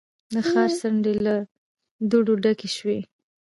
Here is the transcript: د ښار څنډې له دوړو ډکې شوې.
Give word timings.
د 0.33 0.35
ښار 0.49 0.69
څنډې 0.79 1.13
له 1.25 1.35
دوړو 2.09 2.33
ډکې 2.43 2.69
شوې. 2.77 2.99